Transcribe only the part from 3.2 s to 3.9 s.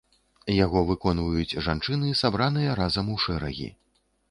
шэрагі.